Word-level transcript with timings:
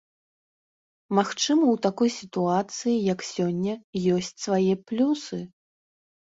Магчыма, 1.19 1.63
у 1.73 1.75
такой 1.85 2.09
сітуацыі, 2.17 2.95
як 3.13 3.19
сёння, 3.31 3.73
ёсць 4.17 4.35
свае 4.47 4.73
плюсы? 4.89 5.37